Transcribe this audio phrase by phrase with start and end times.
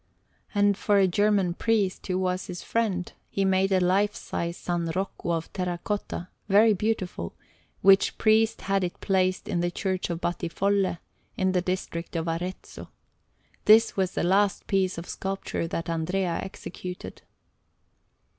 [0.55, 4.95] And for a German priest, who was his friend, he made a lifesize S.
[4.95, 7.35] Rocco of terra cotta, very beautiful;
[7.83, 10.97] which priest had it placed in the Church of Battifolle,
[11.37, 12.89] in the district of Arezzo.
[13.65, 17.21] This was the last piece of sculpture that Andrea executed.